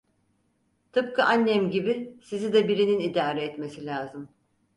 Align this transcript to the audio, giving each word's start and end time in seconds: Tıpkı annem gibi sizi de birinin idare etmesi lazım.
Tıpkı 0.91 1.23
annem 1.23 1.69
gibi 1.69 2.17
sizi 2.21 2.53
de 2.53 2.67
birinin 2.67 2.99
idare 2.99 3.43
etmesi 3.43 3.85
lazım. 3.85 4.29